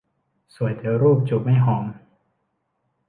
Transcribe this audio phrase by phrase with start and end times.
[0.55, 1.85] สวยแต่รูป จูบไม่หอม